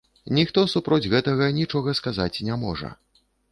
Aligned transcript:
Ніхто 0.37 0.63
супроць 0.73 1.09
гэтага 1.13 1.51
нічога 1.59 1.95
сказаць 2.01 2.33
не 2.51 2.61
можа. 2.67 2.93